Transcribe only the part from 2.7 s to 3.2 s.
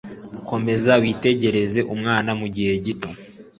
gito.